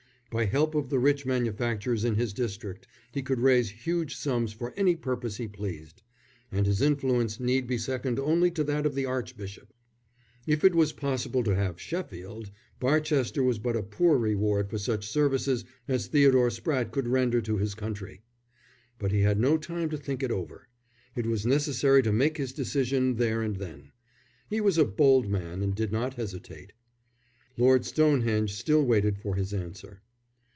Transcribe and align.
By 0.33 0.45
help 0.45 0.75
of 0.75 0.89
the 0.89 0.97
rich 0.97 1.25
manufacturers 1.25 2.05
in 2.05 2.15
his 2.15 2.31
district 2.31 2.87
he 3.11 3.21
could 3.21 3.41
raise 3.41 3.69
huge 3.83 4.15
sums 4.15 4.53
for 4.53 4.73
any 4.77 4.95
purpose 4.95 5.35
he 5.35 5.49
pleased, 5.49 6.03
and 6.49 6.65
his 6.65 6.81
influence 6.81 7.37
need 7.37 7.67
be 7.67 7.77
second 7.77 8.17
only 8.17 8.49
to 8.51 8.63
that 8.63 8.85
of 8.85 8.95
the 8.95 9.05
archbishop. 9.05 9.73
If 10.47 10.63
it 10.63 10.73
was 10.73 10.93
possible 10.93 11.43
to 11.43 11.55
have 11.55 11.81
Sheffield, 11.81 12.49
Barchester 12.79 13.43
was 13.43 13.59
but 13.59 13.75
a 13.75 13.83
poor 13.83 14.17
reward 14.17 14.69
for 14.69 14.77
such 14.77 15.05
services 15.05 15.65
as 15.89 16.07
Theodore 16.07 16.47
Spratte 16.49 16.91
could 16.91 17.09
render 17.09 17.41
to 17.41 17.57
his 17.57 17.75
country. 17.75 18.21
But 18.99 19.11
he 19.11 19.23
had 19.23 19.37
no 19.37 19.57
time 19.57 19.89
to 19.89 19.97
think 19.97 20.23
it 20.23 20.31
over. 20.31 20.69
It 21.13 21.25
was 21.25 21.45
necessary 21.45 22.01
to 22.03 22.13
make 22.13 22.37
his 22.37 22.53
decision 22.53 23.15
there 23.15 23.41
and 23.41 23.57
then. 23.57 23.91
He 24.49 24.61
was 24.61 24.77
a 24.77 24.85
bold 24.85 25.27
man 25.29 25.61
and 25.61 25.75
did 25.75 25.91
not 25.91 26.13
hesitate. 26.13 26.71
Lord 27.57 27.83
Stonehenge 27.83 28.53
still 28.53 28.85
waited 28.85 29.17
for 29.17 29.35
his 29.35 29.53
answer. 29.53 30.01